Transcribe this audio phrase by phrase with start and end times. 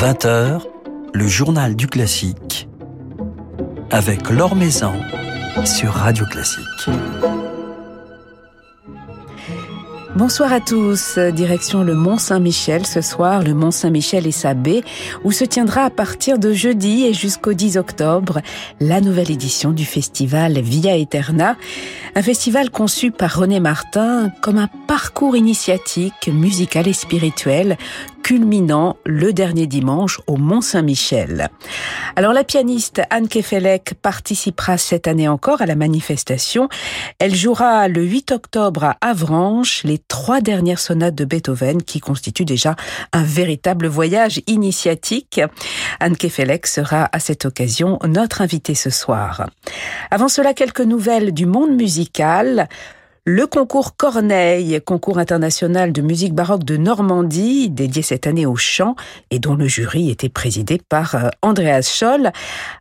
[0.00, 0.60] 20h,
[1.12, 2.68] le journal du classique
[3.90, 4.92] avec Laure Maison
[5.64, 6.88] sur Radio Classique.
[10.14, 11.18] Bonsoir à tous.
[11.18, 14.82] Direction le Mont Saint-Michel ce soir, le Mont Saint-Michel et sa baie,
[15.24, 18.40] où se tiendra à partir de jeudi et jusqu'au 10 octobre
[18.80, 21.56] la nouvelle édition du festival Via Eterna.
[22.14, 27.76] Un festival conçu par René Martin comme un parcours initiatique, musical et spirituel
[28.22, 31.48] culminant le dernier dimanche au Mont-Saint-Michel.
[32.16, 36.68] Alors la pianiste Anne Kefelec participera cette année encore à la manifestation.
[37.18, 42.44] Elle jouera le 8 octobre à Avranches les trois dernières sonates de Beethoven qui constituent
[42.44, 42.76] déjà
[43.12, 45.40] un véritable voyage initiatique.
[46.00, 49.48] Anne Kefelec sera à cette occasion notre invitée ce soir.
[50.10, 52.68] Avant cela, quelques nouvelles du monde musical.
[53.30, 58.96] Le concours Corneille, concours international de musique baroque de Normandie, dédié cette année au chant
[59.30, 62.32] et dont le jury était présidé par euh, Andreas Scholl,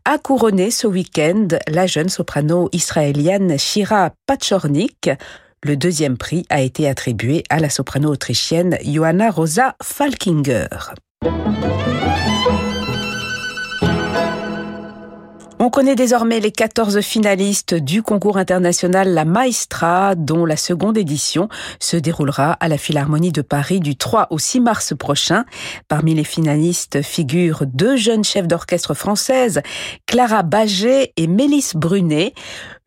[0.06, 5.09] a couronné ce week-end la jeune soprano israélienne Shira Pachornik.
[5.64, 10.94] Le deuxième prix a été attribué à la soprano autrichienne Johanna Rosa Falkinger.
[15.60, 21.50] On connaît désormais les 14 finalistes du concours international La Maestra, dont la seconde édition
[21.80, 25.46] se déroulera à la Philharmonie de Paris du 3 au 6 mars prochain.
[25.88, 29.62] Parmi les finalistes figurent deux jeunes chefs d'orchestre françaises,
[30.06, 32.36] Clara Baget et Mélisse Brunet.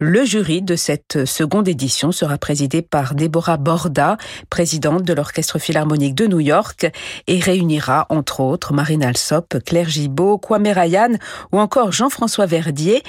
[0.03, 4.17] Le jury de cette seconde édition sera présidé par Déborah Borda,
[4.49, 6.91] présidente de l'Orchestre Philharmonique de New York,
[7.27, 11.19] et réunira entre autres Marine Alsop, Claire Gibault, Kwame Ryan
[11.53, 13.03] ou encore Jean-François Verdier.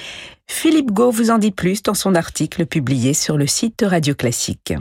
[0.48, 4.14] Philippe Gau vous en dit plus dans son article publié sur le site de Radio
[4.14, 4.74] Classique.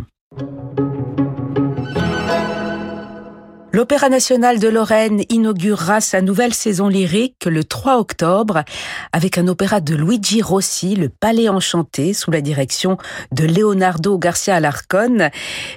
[3.72, 8.64] L'Opéra national de Lorraine inaugurera sa nouvelle saison lyrique le 3 octobre
[9.12, 12.98] avec un opéra de Luigi Rossi, Le Palais Enchanté, sous la direction
[13.30, 15.30] de Leonardo Garcia Alarcon.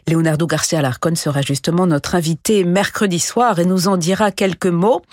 [0.08, 5.04] Leonardo Garcia Alarcon sera justement notre invité mercredi soir et nous en dira quelques mots.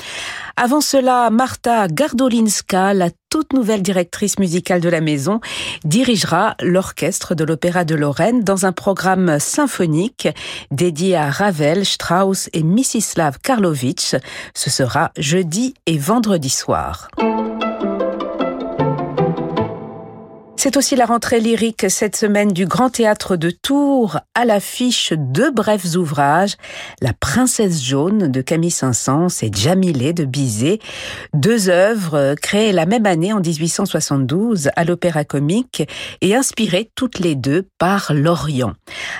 [0.57, 5.41] Avant cela, Marta Gardolinska, la toute nouvelle directrice musicale de la maison,
[5.85, 10.29] dirigera l'orchestre de l'Opéra de Lorraine dans un programme symphonique
[10.71, 14.17] dédié à Ravel, Strauss et Misislav Karlovitch.
[14.55, 17.09] Ce sera jeudi et vendredi soir.
[20.63, 25.51] C'est aussi la rentrée lyrique cette semaine du Grand Théâtre de Tours à l'affiche deux
[25.51, 26.57] brefs ouvrages,
[27.01, 30.79] La Princesse jaune de Camille Saint-Saëns et Jamilé de Bizet,
[31.33, 35.89] deux œuvres créées la même année en 1872 à l'Opéra Comique
[36.21, 38.75] et inspirées toutes les deux par Lorient.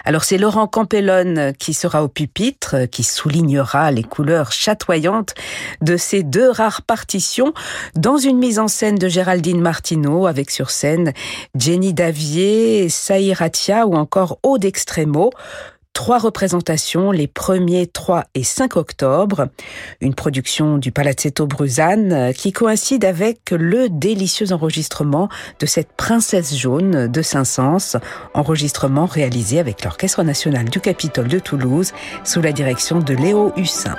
[0.05, 5.33] Alors c'est Laurent Campellone qui sera au pupitre, qui soulignera les couleurs chatoyantes
[5.81, 7.55] de ces deux rares partitions
[7.95, 11.15] dans une mise en scène de Géraldine Martineau avec sur scène
[11.55, 15.31] Jenny Davier, Saïratia ou encore Aude Extremo.
[15.93, 19.49] Trois représentations les 1er, 3 et 5 octobre.
[20.01, 26.57] Une production du Palazzetto Bruzane euh, qui coïncide avec le délicieux enregistrement de cette Princesse
[26.57, 27.99] jaune de Saint-Saëns,
[28.35, 31.93] enregistrement réalisé avec l'Orchestre national du Capitole de Toulouse
[32.25, 33.97] sous la direction de Léo Hussin.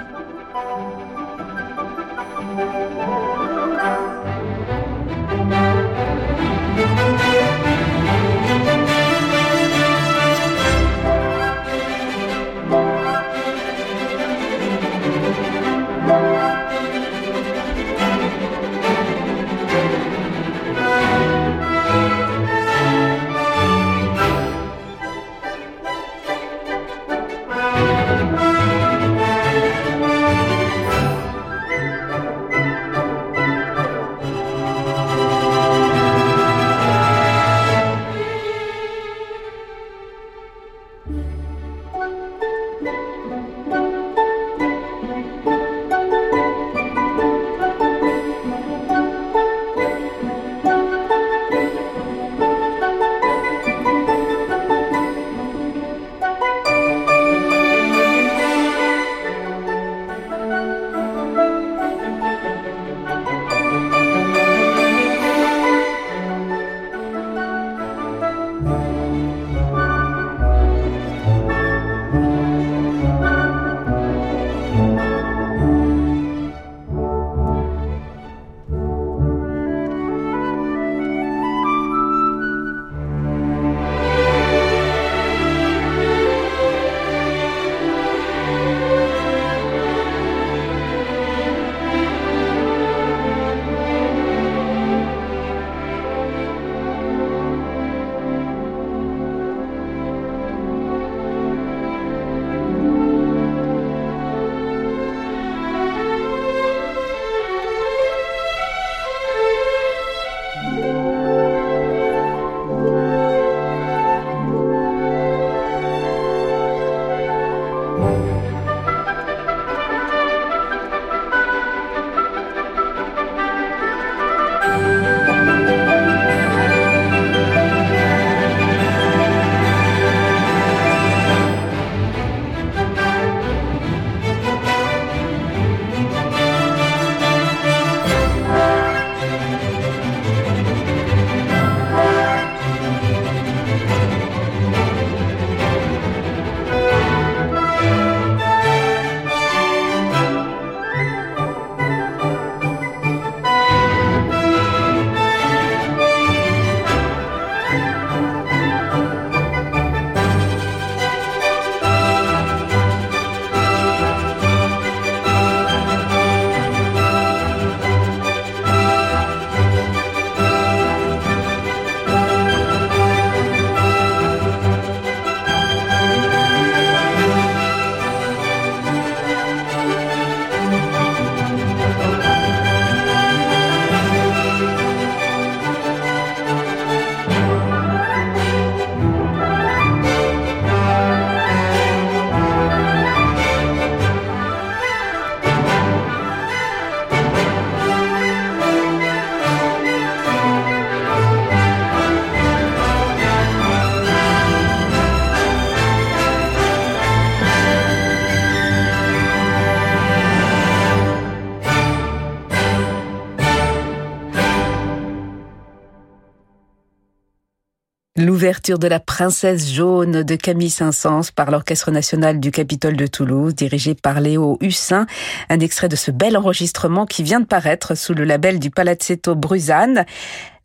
[218.22, 223.56] L'ouverture de la Princesse jaune de Camille Saint-Saëns par l'Orchestre national du Capitole de Toulouse,
[223.56, 225.08] dirigé par Léo Hussin.
[225.50, 229.34] Un extrait de ce bel enregistrement qui vient de paraître sous le label du Palazzetto
[229.34, 230.06] Bruzane.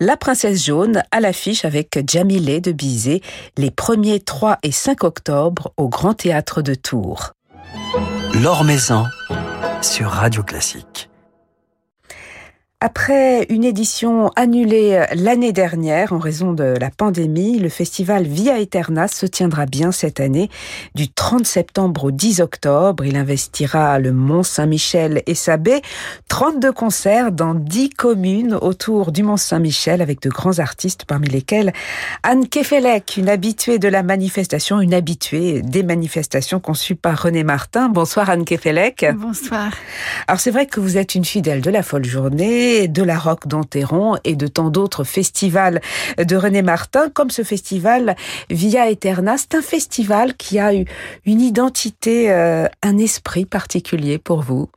[0.00, 3.22] La Princesse jaune à l'affiche avec Jamilé de Bizet
[3.56, 7.32] les 1er, 3 et 5 octobre au Grand Théâtre de Tours.
[8.34, 9.06] L'Or Maison
[9.80, 11.08] sur Radio Classique.
[12.82, 19.08] Après une édition annulée l'année dernière en raison de la pandémie, le festival Via Eterna
[19.08, 20.50] se tiendra bien cette année
[20.94, 23.06] du 30 septembre au 10 octobre.
[23.06, 25.80] Il investira le Mont Saint-Michel et sa baie.
[26.28, 31.72] 32 concerts dans 10 communes autour du Mont Saint-Michel avec de grands artistes parmi lesquels
[32.24, 37.88] Anne Kefelec, une habituée de la manifestation, une habituée des manifestations conçues par René Martin.
[37.88, 39.06] Bonsoir Anne Kefelec.
[39.16, 39.72] Bonsoir.
[40.28, 43.46] Alors c'est vrai que vous êtes une fidèle de la folle journée de la Roque
[43.46, 45.80] d'Enterron et de tant d'autres festivals
[46.18, 48.16] de René Martin, comme ce festival
[48.50, 49.36] Via Eterna.
[49.38, 50.84] C'est un festival qui a eu
[51.24, 54.68] une identité, euh, un esprit particulier pour vous.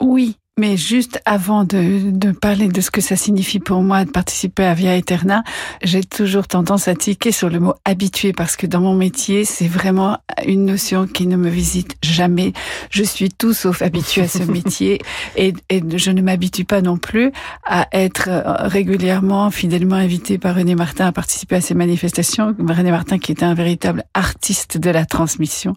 [0.00, 4.10] Oui, mais juste avant de, de, parler de ce que ça signifie pour moi de
[4.10, 5.44] participer à Via Eterna,
[5.82, 9.68] j'ai toujours tendance à tiquer sur le mot habitué parce que dans mon métier, c'est
[9.68, 10.16] vraiment
[10.46, 12.54] une notion qui ne me visite jamais.
[12.88, 15.02] Je suis tout sauf habitué à ce métier
[15.36, 17.32] et, et je ne m'habitue pas non plus
[17.66, 18.30] à être
[18.60, 22.56] régulièrement, fidèlement invité par René Martin à participer à ces manifestations.
[22.66, 25.74] René Martin qui est un véritable artiste de la transmission,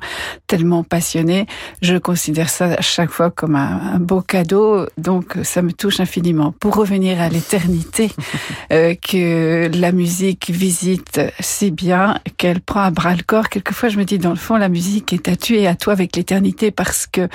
[0.47, 1.47] tellement passionné.
[1.81, 5.99] Je considère ça à chaque fois comme un, un beau cadeau donc ça me touche
[5.99, 6.53] infiniment.
[6.59, 8.11] Pour revenir à l'éternité
[8.73, 13.97] euh, que la musique visite si bien qu'elle prend à bras le corps, quelquefois je
[13.97, 17.07] me dis dans le fond la musique est à tuer à toi avec l'éternité parce
[17.07, 17.27] que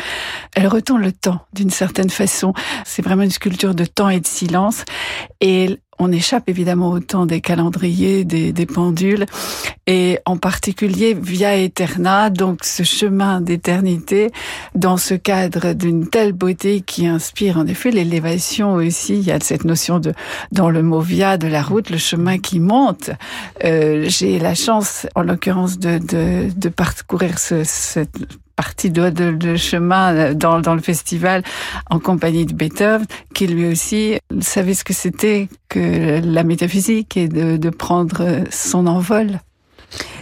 [0.54, 2.52] elle retourne le temps d'une certaine façon.
[2.84, 4.84] C'est vraiment une sculpture de temps et de silence
[5.40, 9.26] et on échappe évidemment au temps des calendriers, des, des, pendules,
[9.86, 14.30] et en particulier via Eterna, donc ce chemin d'éternité,
[14.74, 19.14] dans ce cadre d'une telle beauté qui inspire en effet l'élévation aussi.
[19.14, 20.12] Il y a cette notion de,
[20.52, 23.10] dans le mot via de la route, le chemin qui monte.
[23.64, 28.16] Euh, J'ai la chance, en l'occurrence, de, de, de parcourir ce, cette
[28.56, 31.42] partie de, de, chemin dans, dans, le festival
[31.90, 37.28] en compagnie de Beethoven, qui lui aussi savait ce que c'était que la métaphysique et
[37.28, 39.40] de, de prendre son envol.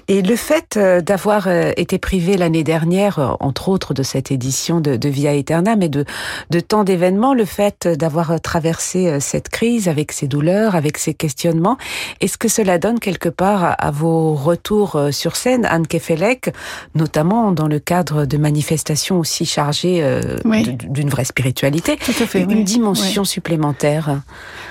[0.08, 4.30] Et le fait euh, d'avoir euh, été privé l'année dernière, euh, entre autres de cette
[4.30, 6.04] édition de, de Via Eterna, mais de,
[6.50, 11.76] de tant d'événements, le fait d'avoir traversé cette crise avec ses douleurs, avec ses questionnements,
[12.20, 16.52] est-ce que cela donne quelque part à vos retours sur scène, Anne Kefelec,
[16.94, 20.04] notamment dans le cadre de manifestations aussi chargées
[20.44, 20.76] oui.
[20.88, 22.64] d'une vraie spiritualité, Tout à fait, une oui.
[22.64, 23.28] dimension oui.
[23.28, 24.20] supplémentaire?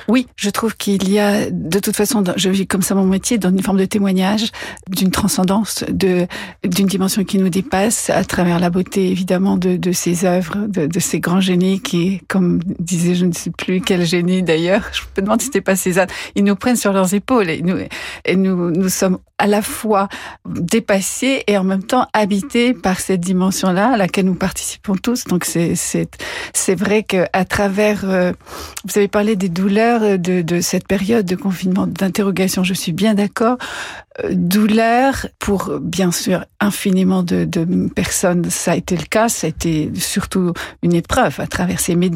[0.08, 3.38] Oui, je trouve qu'il y a, de toute façon, je vis comme ça mon métier,
[3.38, 4.52] dans une forme de témoignage,
[4.90, 6.26] d'une transcendance de
[6.64, 10.88] d'une dimension qui nous dépasse à travers la beauté évidemment de, de ses œuvres, de,
[10.88, 15.02] de ces grands génies qui, comme disait je ne sais plus quel génie d'ailleurs, je
[15.02, 17.78] me demande si c'était pas Cézanne, ils nous prennent sur leurs épaules et nous
[18.26, 20.08] et nous nous sommes à la fois
[20.46, 25.26] dépassés et en même temps habités par cette dimension-là à laquelle nous participons tous.
[25.26, 26.10] Donc c'est c'est
[26.62, 28.32] c'est vrai que à travers euh,
[28.86, 33.16] vous avez parlé des douleurs de de cette période de confinement d'interrogation, je suis bien
[33.16, 33.58] d'accord.
[34.24, 37.48] Euh, douleur pour bien sûr infiniment de,
[37.96, 40.52] personnes, ça a été le cas, ça a été surtout
[40.84, 41.96] une épreuve à traverser.
[41.96, 42.10] Mais,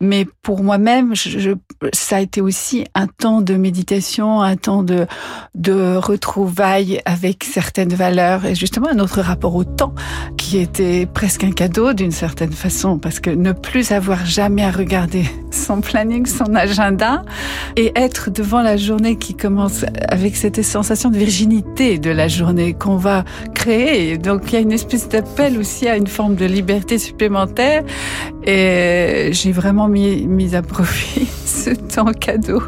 [0.00, 1.14] mais pour moi-même,
[1.92, 5.06] ça a été aussi un temps de méditation, un temps de,
[5.56, 9.94] de retrouvailles avec certaines valeurs et justement un autre rapport au temps
[10.38, 14.70] qui était presque un cadeau d'une certaine façon parce que ne plus avoir jamais à
[14.70, 17.22] regarder son planning, son agenda
[17.76, 21.16] et être devant la journée qui commence avec cette sensation de
[21.98, 23.24] de la journée qu'on va
[23.54, 24.18] créer.
[24.18, 27.82] Donc il y a une espèce d'appel aussi à une forme de liberté supplémentaire
[28.44, 32.62] et j'ai vraiment mis, mis à profit ce temps cadeau.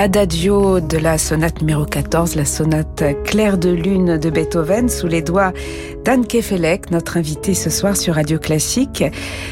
[0.00, 5.20] L'adagio de la sonate numéro 14, la sonate claire de lune de Beethoven, sous les
[5.20, 5.52] doigts
[6.06, 9.04] Dan Kefelec, notre invité ce soir sur Radio Classique.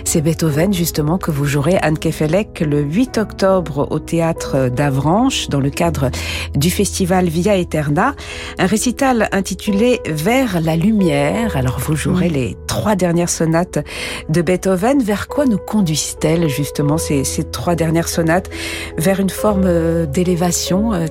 [0.04, 5.60] C'est Beethoven justement que vous jouerez Anne Kefelec le 8 octobre au théâtre d'Avranches dans
[5.60, 6.10] le cadre
[6.54, 8.14] du festival Via Eterna.
[8.58, 11.58] Un récital intitulé Vers la lumière.
[11.58, 13.80] Alors vous jouerez les trois dernières sonates
[14.28, 15.02] de Beethoven.
[15.02, 18.50] Vers quoi nous conduisent-elles justement ces, ces trois dernières sonates?
[18.96, 21.06] Vers une forme euh, d'élévation euh,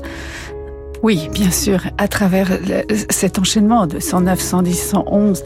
[1.03, 2.49] oui, bien sûr, à travers
[3.09, 5.43] cet enchaînement de 109, 110, 111,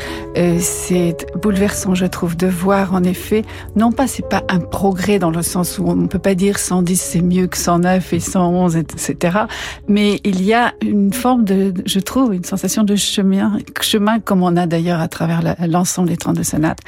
[0.60, 3.44] c'est bouleversant, je trouve, de voir en effet,
[3.76, 6.58] non pas c'est pas un progrès dans le sens où on ne peut pas dire
[6.58, 9.40] 110 c'est mieux que 109 et 111, etc.
[9.88, 14.44] Mais il y a une forme de, je trouve, une sensation de chemin, chemin comme
[14.44, 16.80] on a d'ailleurs à travers l'ensemble des 32 sonates.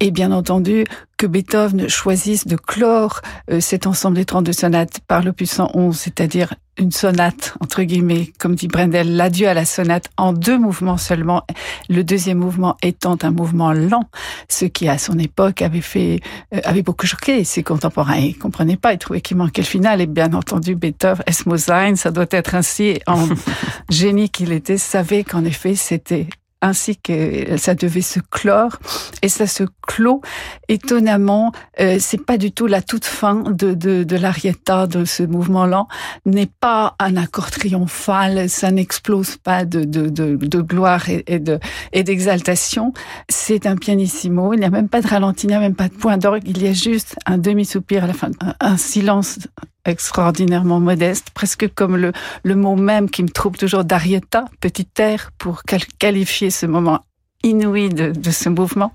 [0.00, 0.84] Et bien entendu,
[1.20, 6.54] que Beethoven choisisse de clore euh, cet ensemble des 32 sonates par l'opus 111, c'est-à-dire
[6.78, 11.44] une sonate, entre guillemets, comme dit Brendel, l'adieu à la sonate en deux mouvements seulement,
[11.90, 14.08] le deuxième mouvement étant un mouvement lent,
[14.48, 16.20] ce qui à son époque avait fait,
[16.54, 18.16] euh, avait beaucoup choqué ses contemporains.
[18.16, 22.10] Ils comprenaient pas, ils trouvaient qu'il manquait le final, et bien entendu, Beethoven, Esmosein, ça
[22.10, 23.28] doit être ainsi, en
[23.90, 26.28] génie qu'il était, savait qu'en effet, c'était
[26.62, 28.78] ainsi que ça devait se clore.
[29.22, 30.20] Et ça se clôt.
[30.68, 35.22] Étonnamment euh, c'est pas du tout la toute fin de de, de l'arietta de ce
[35.22, 35.88] mouvement lent
[36.26, 38.48] n'est pas un accord triomphal.
[38.48, 41.58] Ça n'explose pas de, de, gloire et, de
[41.92, 42.92] et d'exaltation.
[43.28, 44.52] C'est un pianissimo.
[44.54, 45.46] Il n'y a même pas de ralenti.
[45.46, 46.42] Il n'y a même pas de point d'orgue.
[46.46, 48.30] Il y a juste un demi soupir à la fin.
[48.60, 49.38] Un silence
[49.84, 55.30] extraordinairement modeste, presque comme le, le mot même qui me trouble toujours d'Arietta, petit air,
[55.38, 55.62] pour
[55.98, 57.00] qualifier ce moment
[57.42, 58.92] inouï de, de ce mouvement.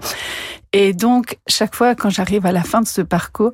[0.74, 3.52] Et donc, chaque fois quand j'arrive à la fin de ce parcours,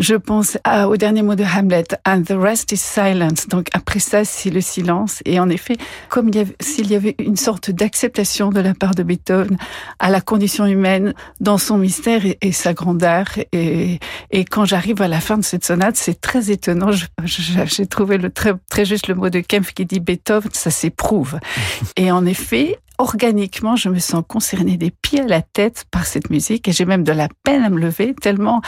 [0.00, 3.46] je pense à, au dernier mot de Hamlet, and the rest is silence.
[3.48, 5.20] Donc après ça, c'est le silence.
[5.26, 5.76] Et en effet,
[6.08, 9.58] comme s'il y avait une sorte d'acceptation de la part de Beethoven
[9.98, 13.26] à la condition humaine dans son mystère et, et sa grandeur.
[13.52, 16.90] Et, et quand j'arrive à la fin de cette sonate, c'est très étonnant.
[17.24, 21.38] J'ai trouvé le très, très juste le mot de Kempf qui dit Beethoven, ça s'éprouve.
[21.96, 26.28] et en effet, organiquement, je me sens concernée des pieds à la tête par cette
[26.28, 28.60] musique et j'ai même de la peine à me lever tellement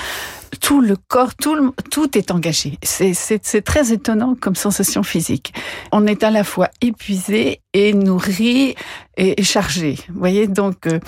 [0.61, 2.79] tout le corps, tout, tout est engagé.
[2.83, 5.53] C'est très étonnant comme sensation physique.
[5.92, 8.75] On est à la fois épuisé et nourri
[9.18, 9.99] et, chargé.
[10.09, 10.99] Vous voyez, donc, euh,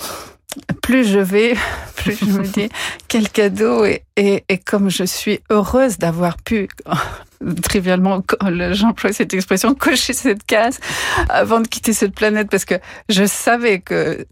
[0.83, 1.55] plus je vais,
[1.97, 2.69] plus je me dis
[3.09, 6.69] quel cadeau et, et comme je suis heureuse d'avoir pu
[7.63, 8.23] trivialement,
[8.73, 10.79] j'emploie cette expression, cocher cette case
[11.29, 12.77] avant de quitter cette planète parce que
[13.09, 14.25] je savais que euh,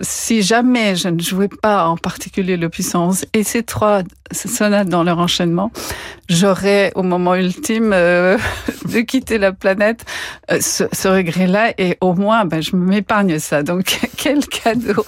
[0.00, 4.02] si jamais je ne jouais pas en particulier le puissance et ces trois
[4.32, 5.72] sonates dans leur enchaînement,
[6.28, 8.38] j'aurais au moment ultime euh,
[8.86, 10.04] de quitter la planète
[10.50, 13.62] euh, ce, ce regret-là et au moins ben, je m'épargne ça.
[13.62, 15.04] Donc quel cadeau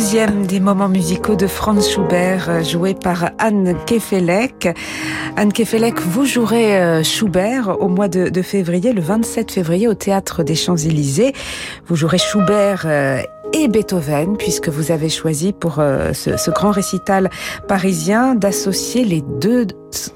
[0.00, 4.66] deuxième des moments musicaux de Franz Schubert, euh, joué par Anne Kefelec.
[5.36, 10.42] Anne Kefelec, vous jouerez euh, Schubert au mois de, février, le 27 février, au Théâtre
[10.42, 11.34] des Champs-Élysées.
[11.86, 13.20] Vous jouerez Schubert euh,
[13.52, 17.30] et Beethoven, puisque vous avez choisi pour ce, grand récital
[17.68, 19.66] parisien d'associer les deux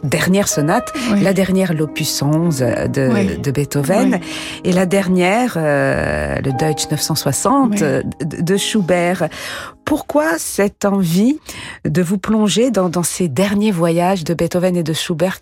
[0.03, 4.21] dernières sonates, la dernière l'opus 11 de, Beethoven
[4.65, 7.83] et la dernière, le Deutsch 960
[8.23, 9.29] de Schubert.
[9.85, 11.39] Pourquoi cette envie
[11.85, 15.39] de vous plonger dans, dans, ces derniers voyages de Beethoven et de Schubert?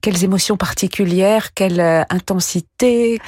[0.00, 1.52] Quelles émotions particulières?
[1.54, 3.20] Quelle euh, intensité?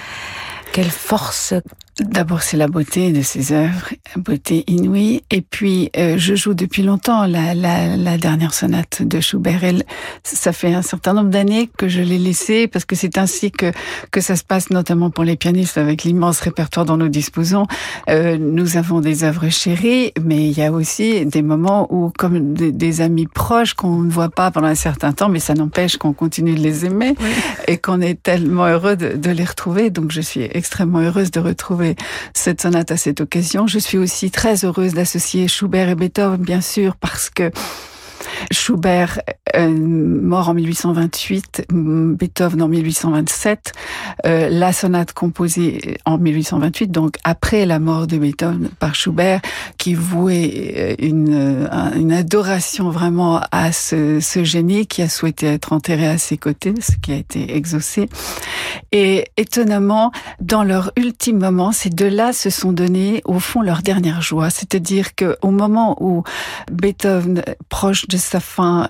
[0.73, 1.55] Quelle force
[2.01, 5.21] D'abord, c'est la beauté de ses œuvres, beauté inouïe.
[5.31, 9.63] Et puis, euh, je joue depuis longtemps la, la, la dernière sonate de Schubert.
[9.63, 9.85] Elle,
[10.23, 13.73] ça fait un certain nombre d'années que je l'ai laissée parce que c'est ainsi que
[14.11, 17.67] que ça se passe, notamment pour les pianistes, avec l'immense répertoire dont nous disposons.
[18.09, 22.55] Euh, nous avons des œuvres chéries, mais il y a aussi des moments où, comme
[22.55, 26.13] des, amis proches qu'on ne voit pas pendant un certain temps, mais ça n'empêche qu'on
[26.13, 27.15] continue de les aimer
[27.67, 29.91] et qu'on est tellement heureux de, de les retrouver.
[29.91, 31.82] Donc, je suis extrêmement heureuse de retrouver
[32.35, 33.67] cette sonate à cette occasion.
[33.67, 37.51] Je suis aussi très heureuse d'associer Schubert et Beethoven, bien sûr, parce que
[38.51, 39.21] Schubert,
[39.57, 43.73] euh, mort en 1828, Beethoven en 1827,
[44.25, 49.41] euh, la sonate composée en 1828, donc après la mort de Beethoven par Schubert,
[49.79, 56.07] qui vouait euh, une, adoration vraiment à ce, ce, génie qui a souhaité être enterré
[56.07, 58.09] à ses côtés, ce qui a été exaucé.
[58.91, 64.23] Et étonnamment, dans leur ultime moment, ces deux-là se sont donnés au fond leur dernière
[64.23, 66.23] joie, c'est-à-dire qu'au moment où
[66.71, 68.89] Beethoven, proche de sa fin euh,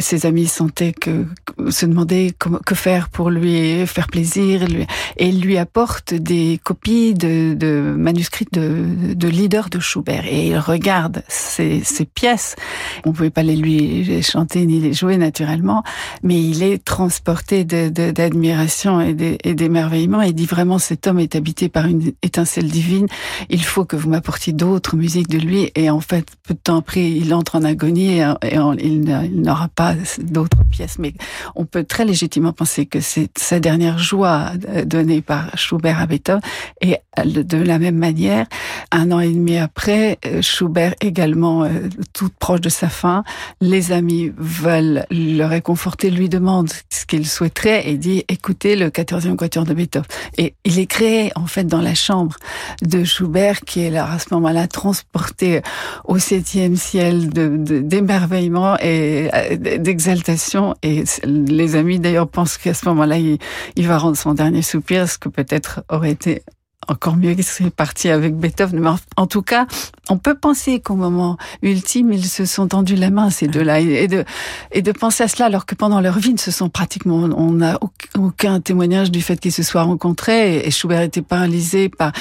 [0.00, 1.26] ses amis sentaient que,
[1.68, 2.32] se demandaient
[2.64, 4.86] que faire pour lui faire plaisir, lui,
[5.16, 10.24] et lui apporte des copies de, de manuscrits de, de leaders de Schubert.
[10.26, 12.56] Et il regarde ces, ces pièces.
[13.04, 15.82] On pouvait pas les lui chanter ni les jouer naturellement,
[16.22, 19.14] mais il est transporté d'admiration et
[19.54, 20.22] d'émerveillement.
[20.22, 23.06] Et dit vraiment cet homme est habité par une étincelle divine.
[23.50, 25.70] Il faut que vous m'apportiez d'autres musiques de lui.
[25.74, 28.32] Et en fait peu de temps après il entre en agonie et,
[28.78, 30.98] il, il n'aura pas d'autres pièces.
[30.98, 31.14] Mais
[31.54, 36.06] on peut très légitimement penser que c'est sa dernière joie euh, donnée par Schubert à
[36.06, 36.40] Beethoven.
[36.80, 38.46] Et de la même manière,
[38.90, 43.24] un an et demi après, euh, Schubert également euh, tout proche de sa fin,
[43.60, 49.36] les amis veulent le réconforter, lui demandent ce qu'il souhaiterait et dit écoutez le 14e
[49.36, 50.06] quatuor de Beethoven.
[50.38, 52.36] Et il est créé en fait dans la chambre
[52.82, 55.60] de Schubert qui est là à ce moment-là transporté
[56.04, 60.74] au septième ciel d'émerveillement et d'exaltation.
[60.82, 63.38] Et les amis d'ailleurs pensent qu'à ce moment-là, il,
[63.76, 66.42] il va rendre son dernier soupir, ce que peut-être aurait été
[66.88, 68.80] encore mieux que c'est parti avec Beethoven.
[68.80, 69.66] Mais en, tout cas,
[70.08, 74.08] on peut penser qu'au moment ultime, ils se sont tendus la main, ces deux-là, et
[74.08, 74.24] de,
[74.72, 77.52] et de penser à cela alors que pendant leur vie, ils se sont pratiquement, on
[77.52, 77.78] n'a
[78.18, 82.12] aucun témoignage du fait qu'ils se soient rencontrés, et Schubert était paralysé par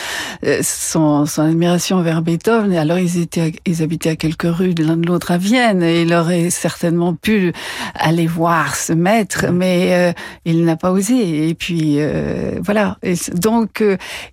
[0.46, 4.74] euh, son, son admiration vers Beethoven, et alors ils étaient, ils habitaient à quelques rues
[4.74, 7.54] de l'un de l'autre à Vienne, et il aurait certainement pu
[7.96, 10.14] aller voir ce maître, mais euh,
[10.46, 12.98] il n'a pas osé, et puis, euh, voilà.
[13.34, 13.84] Donc,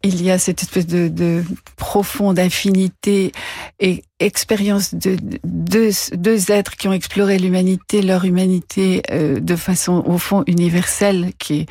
[0.02, 1.44] il il y a cette espèce de, de
[1.76, 3.32] profonde affinité
[3.80, 10.02] et expérience de deux, deux êtres qui ont exploré l'humanité, leur humanité euh, de façon
[10.06, 11.66] au fond universelle, qui est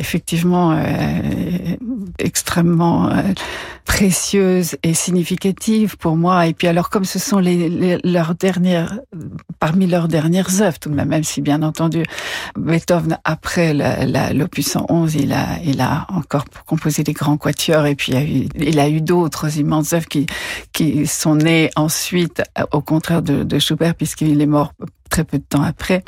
[0.00, 0.76] effectivement euh,
[2.20, 3.22] extrêmement euh,
[3.84, 6.46] précieuse et significative pour moi.
[6.46, 9.00] Et puis alors comme ce sont les, leurs dernières,
[9.58, 12.04] parmi leurs dernières œuvres, tout de même, même si bien entendu
[12.56, 13.74] Beethoven après
[14.32, 18.12] l'opus 11, il a, il a encore composé des grands quatuors et puis
[18.54, 20.26] il a eu, eu d'autres immenses œuvres qui,
[20.72, 24.74] qui sont nées ensuite, au contraire de, Schubert, puisqu'il est mort
[25.08, 26.04] très peu de temps après.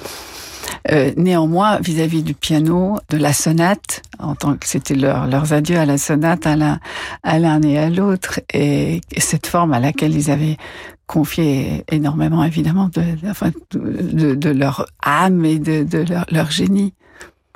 [0.93, 5.79] Euh, néanmoins, vis-à-vis du piano, de la sonate, en tant que c'était leur, leurs adieux
[5.79, 6.81] à la sonate à l'un,
[7.23, 10.59] à l'un et à l'autre, et, cette forme à laquelle ils avaient
[11.07, 16.93] confié énormément, évidemment, de, leur âme et de, leur génie.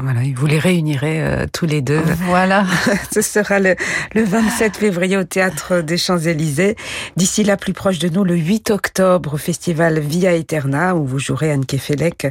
[0.01, 2.03] Voilà, vous les réunirez euh, tous les deux.
[2.27, 2.65] Voilà.
[3.13, 3.77] Ce sera le,
[4.15, 6.75] le 27 février au Théâtre des Champs-Élysées.
[7.17, 11.21] D'ici là, plus proche de nous, le 8 octobre, au festival Via Eterna, où vous
[11.21, 12.27] jouerez Anne Kefelec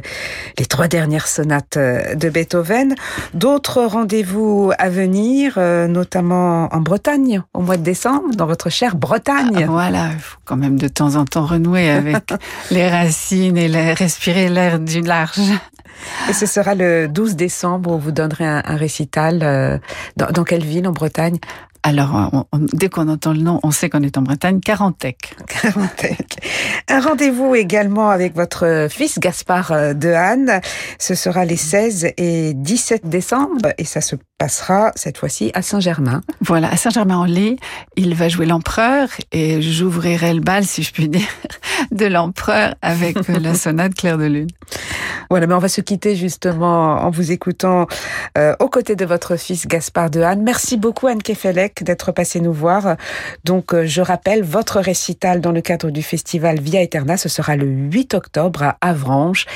[0.58, 2.94] les trois dernières sonates euh, de Beethoven.
[3.32, 8.94] D'autres rendez-vous à venir, euh, notamment en Bretagne, au mois de décembre, dans votre chère
[8.94, 9.64] Bretagne.
[9.64, 12.30] Ah, voilà, il faut quand même de temps en temps renouer avec
[12.70, 15.40] les racines et respirer l'air du large.
[16.28, 19.40] Et ce sera le 12 décembre où vous donnerez un, récital.
[19.42, 19.78] Euh,
[20.16, 20.86] dans, dans, quelle ville?
[20.86, 21.38] En Bretagne?
[21.86, 25.36] Alors, dès qu'on entend le nom, on sait qu'on est en Bretagne, Carantec.
[25.46, 26.38] Carantec.
[26.88, 30.62] Un rendez-vous également avec votre fils Gaspard euh, Dehaene.
[30.98, 36.22] Ce sera les 16 et 17 décembre et ça se passera cette fois-ci à Saint-Germain.
[36.40, 37.56] Voilà, à Saint-Germain-en-Laye,
[37.96, 41.28] il va jouer l'empereur et j'ouvrirai le bal, si je puis dire,
[41.90, 44.50] de l'empereur avec la sonate Claire de Lune.
[45.30, 47.86] Voilà, mais on va se quitter justement en vous écoutant
[48.38, 50.42] euh, aux côtés de votre fils Gaspard Dehaene.
[50.42, 52.96] Merci beaucoup Anne Kefelec d'être passé nous voir.
[53.44, 57.56] Donc, euh, je rappelle, votre récital dans le cadre du festival Via Eterna, ce sera
[57.56, 59.46] le 8 octobre à Avranches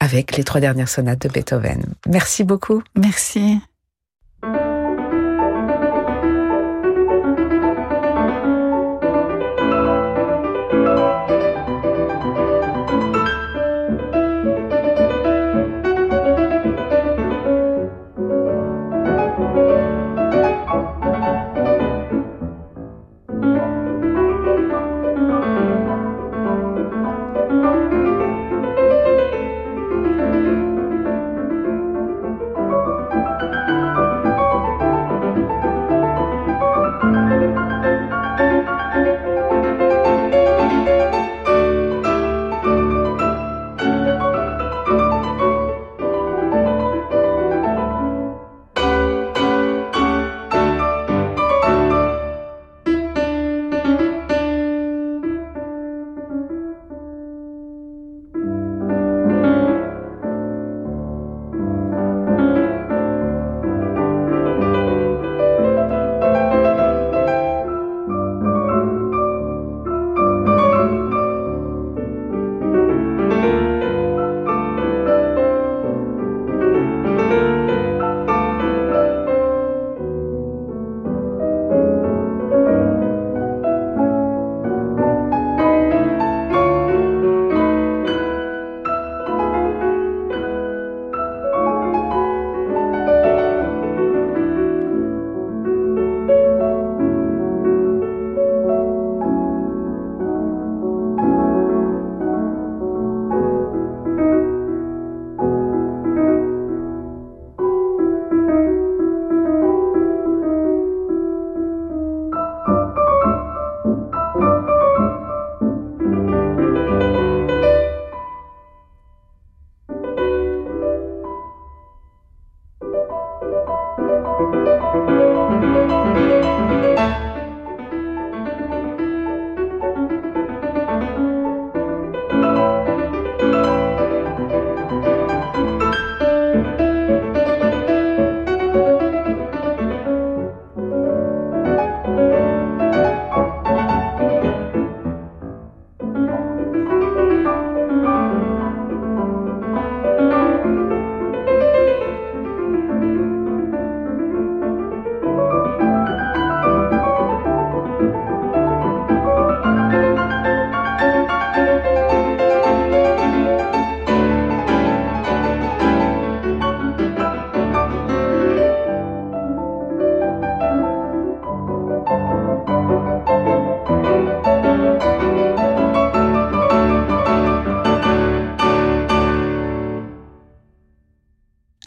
[0.00, 1.84] avec les trois dernières sonates de Beethoven.
[2.08, 2.82] Merci beaucoup.
[2.96, 3.60] Merci.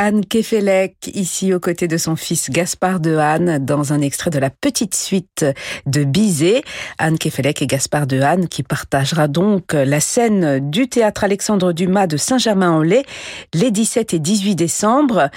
[0.03, 4.37] Anne Kefelec, ici aux côtés de son fils Gaspard de Anne, dans un extrait de
[4.37, 5.45] la petite suite
[5.85, 6.61] de Bizet.
[6.97, 12.07] Anne Kefelec et Gaspard de Anne qui partagera donc la scène du théâtre Alexandre Dumas
[12.07, 13.05] de Saint-Germain-en-Laye
[13.53, 15.29] les 17 et 18 décembre.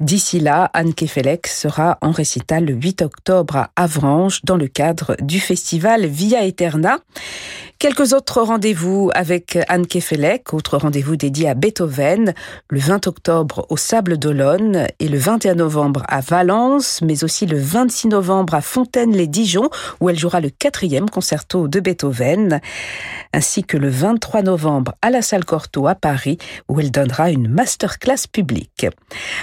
[0.00, 5.16] D'ici là, Anne Kefelec sera en récital le 8 octobre à Avranches dans le cadre
[5.20, 7.00] du festival Via Eterna.
[7.78, 12.32] Quelques autres rendez-vous avec Anne Kefelec, autre rendez-vous dédié à Beethoven,
[12.70, 17.58] le 20 octobre au Sable d'Olonne et le 21 novembre à Valence, mais aussi le
[17.58, 19.68] 26 novembre à Fontaine-les-Dijon,
[20.00, 22.62] où elle jouera le quatrième concerto de Beethoven,
[23.34, 27.46] ainsi que le 23 novembre à la Salle Cortot à Paris, où elle donnera une
[27.46, 28.86] masterclass publique.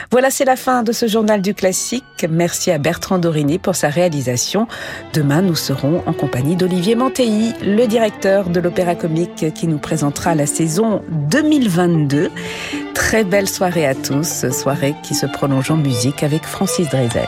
[0.10, 2.04] Voilà, c'est la fin de ce journal du classique.
[2.28, 4.68] Merci à Bertrand Dorini pour sa réalisation.
[5.14, 7.86] Demain, nous serons en compagnie d'Olivier Manteilly, le
[8.24, 12.32] de l'Opéra Comique qui nous présentera la saison 2022.
[12.94, 17.28] Très belle soirée à tous, soirée qui se prolonge en musique avec Francis Drezel.